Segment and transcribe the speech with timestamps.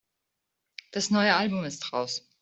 [0.93, 2.27] Das neue Album ist raus.